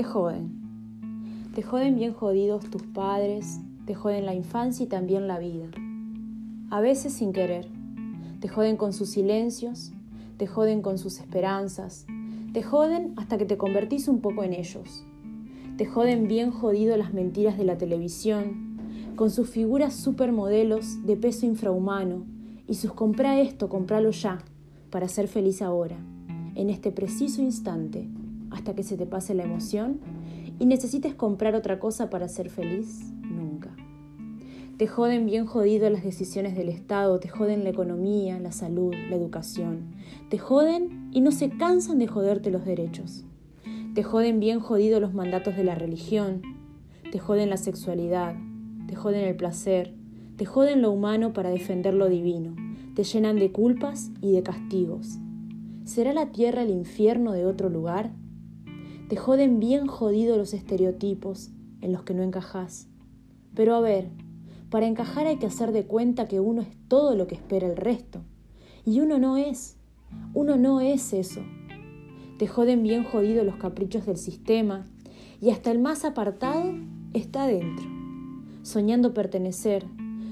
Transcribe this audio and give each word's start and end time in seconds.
Te 0.00 0.04
joden. 0.04 0.50
Te 1.54 1.62
joden 1.62 1.96
bien 1.96 2.14
jodidos 2.14 2.64
tus 2.70 2.84
padres, 2.84 3.60
te 3.84 3.94
joden 3.94 4.24
la 4.24 4.34
infancia 4.34 4.84
y 4.84 4.88
también 4.88 5.28
la 5.28 5.38
vida. 5.38 5.66
A 6.70 6.80
veces 6.80 7.12
sin 7.12 7.34
querer. 7.34 7.68
Te 8.40 8.48
joden 8.48 8.78
con 8.78 8.94
sus 8.94 9.10
silencios, 9.10 9.92
te 10.38 10.46
joden 10.46 10.80
con 10.80 10.96
sus 10.96 11.18
esperanzas, 11.18 12.06
te 12.54 12.62
joden 12.62 13.12
hasta 13.16 13.36
que 13.36 13.44
te 13.44 13.58
convertís 13.58 14.08
un 14.08 14.22
poco 14.22 14.42
en 14.42 14.54
ellos. 14.54 15.04
Te 15.76 15.84
joden 15.84 16.28
bien 16.28 16.50
jodido 16.50 16.96
las 16.96 17.12
mentiras 17.12 17.58
de 17.58 17.64
la 17.64 17.76
televisión, 17.76 18.78
con 19.16 19.30
sus 19.30 19.50
figuras 19.50 19.92
supermodelos 19.92 21.04
de 21.04 21.18
peso 21.18 21.44
infrahumano 21.44 22.24
y 22.66 22.76
sus 22.76 22.94
compra 22.94 23.38
esto, 23.38 23.68
compralo 23.68 24.12
ya, 24.12 24.38
para 24.88 25.08
ser 25.08 25.28
feliz 25.28 25.60
ahora, 25.60 25.98
en 26.54 26.70
este 26.70 26.90
preciso 26.90 27.42
instante, 27.42 28.08
hasta 28.50 28.74
que 28.74 28.82
se 28.82 28.96
te 28.96 29.06
pase 29.06 29.34
la 29.34 29.44
emoción 29.44 30.00
y 30.58 30.66
necesites 30.66 31.14
comprar 31.14 31.54
otra 31.54 31.78
cosa 31.78 32.10
para 32.10 32.28
ser 32.28 32.50
feliz, 32.50 33.12
nunca. 33.22 33.74
Te 34.76 34.86
joden 34.86 35.26
bien 35.26 35.44
jodido 35.44 35.90
las 35.90 36.02
decisiones 36.02 36.56
del 36.56 36.70
Estado, 36.70 37.20
te 37.20 37.28
joden 37.28 37.64
la 37.64 37.70
economía, 37.70 38.38
la 38.40 38.50
salud, 38.50 38.94
la 39.10 39.16
educación. 39.16 39.90
Te 40.30 40.38
joden 40.38 41.10
y 41.12 41.20
no 41.20 41.32
se 41.32 41.50
cansan 41.50 41.98
de 41.98 42.06
joderte 42.06 42.50
los 42.50 42.64
derechos. 42.64 43.24
Te 43.94 44.02
joden 44.02 44.40
bien 44.40 44.60
jodido 44.60 44.98
los 44.98 45.12
mandatos 45.12 45.56
de 45.56 45.64
la 45.64 45.74
religión. 45.74 46.40
Te 47.12 47.18
joden 47.18 47.50
la 47.50 47.58
sexualidad. 47.58 48.36
Te 48.86 48.94
joden 48.94 49.26
el 49.26 49.36
placer. 49.36 49.94
Te 50.36 50.46
joden 50.46 50.80
lo 50.80 50.90
humano 50.92 51.34
para 51.34 51.50
defender 51.50 51.92
lo 51.92 52.08
divino. 52.08 52.54
Te 52.94 53.04
llenan 53.04 53.36
de 53.36 53.52
culpas 53.52 54.10
y 54.22 54.32
de 54.32 54.42
castigos. 54.42 55.18
¿Será 55.84 56.14
la 56.14 56.32
tierra 56.32 56.62
el 56.62 56.70
infierno 56.70 57.32
de 57.32 57.44
otro 57.44 57.68
lugar? 57.68 58.12
Te 59.10 59.16
joden 59.16 59.58
bien 59.58 59.88
jodido 59.88 60.36
los 60.36 60.54
estereotipos 60.54 61.50
en 61.80 61.92
los 61.92 62.04
que 62.04 62.14
no 62.14 62.22
encajas. 62.22 62.86
Pero 63.56 63.74
a 63.74 63.80
ver, 63.80 64.08
para 64.70 64.86
encajar 64.86 65.26
hay 65.26 65.38
que 65.38 65.46
hacer 65.46 65.72
de 65.72 65.84
cuenta 65.84 66.28
que 66.28 66.38
uno 66.38 66.62
es 66.62 66.68
todo 66.86 67.16
lo 67.16 67.26
que 67.26 67.34
espera 67.34 67.66
el 67.66 67.76
resto. 67.76 68.20
Y 68.86 69.00
uno 69.00 69.18
no 69.18 69.36
es. 69.36 69.76
Uno 70.32 70.56
no 70.56 70.80
es 70.80 71.12
eso. 71.12 71.40
Te 72.38 72.46
joden 72.46 72.84
bien 72.84 73.02
jodido 73.02 73.42
los 73.42 73.56
caprichos 73.56 74.06
del 74.06 74.16
sistema 74.16 74.86
y 75.40 75.50
hasta 75.50 75.72
el 75.72 75.80
más 75.80 76.04
apartado 76.04 76.72
está 77.12 77.48
dentro. 77.48 77.86
Soñando 78.62 79.12
pertenecer, 79.12 79.86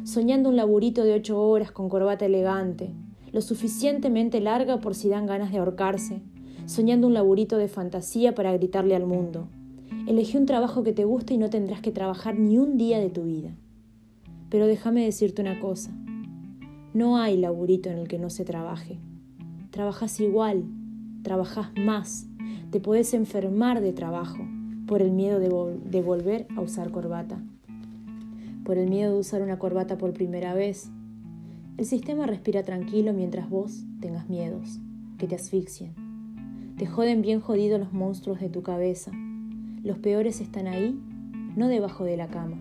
soñando 0.04 0.50
un 0.50 0.56
laburito 0.56 1.02
de 1.02 1.14
ocho 1.14 1.42
horas 1.42 1.72
con 1.72 1.88
corbata 1.88 2.26
elegante, 2.26 2.94
lo 3.32 3.40
suficientemente 3.40 4.40
larga 4.40 4.78
por 4.78 4.94
si 4.94 5.08
dan 5.08 5.26
ganas 5.26 5.50
de 5.50 5.58
ahorcarse, 5.58 6.22
soñando 6.68 7.06
un 7.06 7.14
laburito 7.14 7.56
de 7.56 7.66
fantasía 7.66 8.34
para 8.34 8.52
gritarle 8.52 8.94
al 8.94 9.06
mundo. 9.06 9.48
Elegí 10.06 10.36
un 10.36 10.44
trabajo 10.44 10.82
que 10.82 10.92
te 10.92 11.06
guste 11.06 11.32
y 11.32 11.38
no 11.38 11.48
tendrás 11.48 11.80
que 11.80 11.92
trabajar 11.92 12.38
ni 12.38 12.58
un 12.58 12.76
día 12.76 13.00
de 13.00 13.08
tu 13.08 13.24
vida. 13.24 13.56
Pero 14.50 14.66
déjame 14.66 15.02
decirte 15.02 15.40
una 15.40 15.60
cosa. 15.60 15.90
No 16.92 17.16
hay 17.16 17.38
laburito 17.38 17.88
en 17.88 17.96
el 17.96 18.06
que 18.06 18.18
no 18.18 18.28
se 18.28 18.44
trabaje. 18.44 18.98
Trabajas 19.70 20.20
igual, 20.20 20.64
trabajas 21.22 21.70
más, 21.74 22.26
te 22.70 22.80
puedes 22.80 23.14
enfermar 23.14 23.80
de 23.80 23.94
trabajo 23.94 24.46
por 24.86 25.00
el 25.00 25.10
miedo 25.10 25.38
de, 25.38 25.48
de, 25.90 26.02
volver 26.02 26.46
a 26.54 26.60
usar 26.60 26.90
corbata, 26.90 27.42
por 28.64 28.76
el 28.76 28.90
miedo 28.90 29.14
de 29.14 29.20
usar 29.20 29.40
una 29.40 29.58
corbata 29.58 29.96
por 29.96 30.12
primera 30.12 30.52
vez. 30.52 30.90
El 31.78 31.86
sistema 31.86 32.26
respira 32.26 32.62
tranquilo 32.62 33.14
mientras 33.14 33.48
vos 33.48 33.84
tengas 34.00 34.28
miedos, 34.28 34.80
que 35.18 35.26
te 35.26 35.34
asfixien. 35.34 36.07
Te 36.78 36.86
joden 36.86 37.22
bien 37.22 37.40
jodidos 37.40 37.80
los 37.80 37.92
monstruos 37.92 38.38
de 38.38 38.48
tu 38.48 38.62
cabeza. 38.62 39.10
Los 39.82 39.98
peores 39.98 40.40
están 40.40 40.68
ahí, 40.68 40.96
no 41.56 41.66
debajo 41.66 42.04
de 42.04 42.16
la 42.16 42.28
cama. 42.28 42.56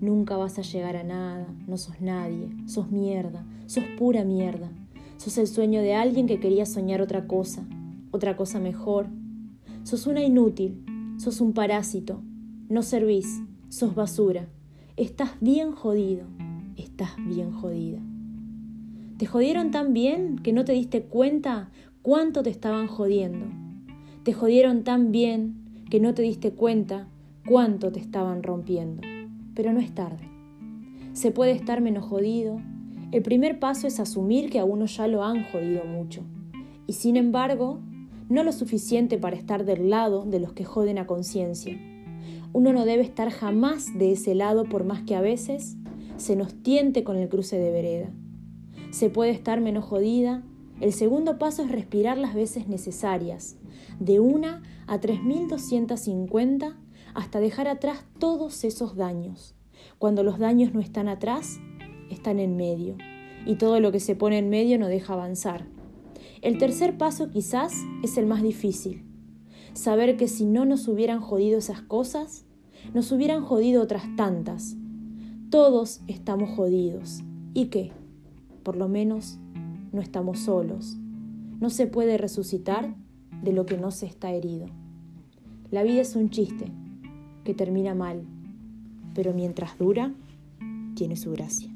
Nunca 0.00 0.38
vas 0.38 0.58
a 0.58 0.62
llegar 0.62 0.96
a 0.96 1.04
nada, 1.04 1.46
no 1.66 1.76
sos 1.76 2.00
nadie, 2.00 2.48
sos 2.64 2.90
mierda, 2.90 3.44
sos 3.66 3.84
pura 3.98 4.24
mierda. 4.24 4.70
Sos 5.18 5.36
el 5.36 5.48
sueño 5.48 5.82
de 5.82 5.92
alguien 5.92 6.26
que 6.26 6.40
quería 6.40 6.64
soñar 6.64 7.02
otra 7.02 7.26
cosa, 7.26 7.62
otra 8.10 8.38
cosa 8.38 8.58
mejor. 8.58 9.08
Sos 9.82 10.06
una 10.06 10.22
inútil, 10.22 10.82
sos 11.18 11.42
un 11.42 11.52
parásito, 11.52 12.22
no 12.70 12.80
servís, 12.80 13.42
sos 13.68 13.94
basura. 13.94 14.48
Estás 14.96 15.32
bien 15.42 15.72
jodido, 15.72 16.24
estás 16.78 17.10
bien 17.18 17.52
jodida. 17.52 18.00
Te 19.18 19.26
jodieron 19.26 19.70
tan 19.70 19.92
bien 19.92 20.38
que 20.38 20.54
no 20.54 20.64
te 20.64 20.72
diste 20.72 21.02
cuenta 21.02 21.70
cuánto 22.02 22.42
te 22.42 22.50
estaban 22.50 22.86
jodiendo. 22.86 23.46
Te 24.22 24.32
jodieron 24.32 24.84
tan 24.84 25.12
bien 25.12 25.84
que 25.90 26.00
no 26.00 26.14
te 26.14 26.22
diste 26.22 26.52
cuenta 26.52 27.08
cuánto 27.46 27.90
te 27.90 28.00
estaban 28.00 28.42
rompiendo 28.42 29.02
pero 29.54 29.72
no 29.72 29.80
es 29.80 29.94
tarde. 29.94 30.28
Se 31.12 31.30
puede 31.30 31.52
estar 31.52 31.80
menos 31.80 32.04
jodido. 32.04 32.60
El 33.10 33.22
primer 33.22 33.58
paso 33.58 33.86
es 33.86 34.00
asumir 34.00 34.50
que 34.50 34.58
a 34.58 34.64
uno 34.64 34.86
ya 34.86 35.06
lo 35.06 35.24
han 35.24 35.44
jodido 35.44 35.84
mucho. 35.84 36.22
Y 36.86 36.94
sin 36.94 37.16
embargo, 37.16 37.80
no 38.28 38.42
lo 38.44 38.52
suficiente 38.52 39.18
para 39.18 39.36
estar 39.36 39.64
del 39.64 39.90
lado 39.90 40.24
de 40.24 40.40
los 40.40 40.52
que 40.52 40.64
joden 40.64 40.98
a 40.98 41.06
conciencia. 41.06 41.78
Uno 42.52 42.72
no 42.72 42.84
debe 42.84 43.02
estar 43.02 43.30
jamás 43.30 43.98
de 43.98 44.12
ese 44.12 44.34
lado 44.34 44.64
por 44.64 44.84
más 44.84 45.02
que 45.02 45.14
a 45.14 45.20
veces 45.20 45.76
se 46.16 46.36
nos 46.36 46.54
tiente 46.54 47.04
con 47.04 47.16
el 47.16 47.28
cruce 47.28 47.58
de 47.58 47.72
vereda. 47.72 48.10
Se 48.90 49.10
puede 49.10 49.30
estar 49.30 49.60
menos 49.60 49.84
jodida. 49.84 50.42
El 50.82 50.92
segundo 50.92 51.38
paso 51.38 51.62
es 51.62 51.70
respirar 51.70 52.18
las 52.18 52.34
veces 52.34 52.66
necesarias, 52.66 53.54
de 54.00 54.18
una 54.18 54.64
a 54.88 54.98
3250 54.98 56.76
hasta 57.14 57.38
dejar 57.38 57.68
atrás 57.68 58.04
todos 58.18 58.64
esos 58.64 58.96
daños. 58.96 59.54
Cuando 60.00 60.24
los 60.24 60.40
daños 60.40 60.74
no 60.74 60.80
están 60.80 61.06
atrás, 61.06 61.60
están 62.10 62.40
en 62.40 62.56
medio, 62.56 62.96
y 63.46 63.54
todo 63.54 63.78
lo 63.78 63.92
que 63.92 64.00
se 64.00 64.16
pone 64.16 64.38
en 64.38 64.50
medio 64.50 64.76
no 64.76 64.88
deja 64.88 65.12
avanzar. 65.12 65.66
El 66.40 66.58
tercer 66.58 66.98
paso 66.98 67.30
quizás 67.30 67.74
es 68.02 68.18
el 68.18 68.26
más 68.26 68.42
difícil. 68.42 69.04
Saber 69.74 70.16
que 70.16 70.26
si 70.26 70.46
no 70.46 70.64
nos 70.64 70.88
hubieran 70.88 71.20
jodido 71.20 71.58
esas 71.58 71.80
cosas, 71.80 72.44
nos 72.92 73.12
hubieran 73.12 73.44
jodido 73.44 73.84
otras 73.84 74.02
tantas. 74.16 74.74
Todos 75.48 76.00
estamos 76.08 76.50
jodidos. 76.50 77.22
¿Y 77.54 77.66
qué? 77.66 77.92
Por 78.64 78.74
lo 78.74 78.88
menos 78.88 79.38
no 79.92 80.00
estamos 80.00 80.40
solos. 80.40 80.96
No 81.60 81.70
se 81.70 81.86
puede 81.86 82.18
resucitar 82.18 82.94
de 83.42 83.52
lo 83.52 83.66
que 83.66 83.78
no 83.78 83.90
se 83.90 84.06
está 84.06 84.32
herido. 84.32 84.66
La 85.70 85.82
vida 85.82 86.00
es 86.00 86.16
un 86.16 86.30
chiste 86.30 86.66
que 87.44 87.54
termina 87.54 87.94
mal, 87.94 88.24
pero 89.14 89.32
mientras 89.32 89.78
dura, 89.78 90.12
tiene 90.94 91.16
su 91.16 91.32
gracia. 91.32 91.70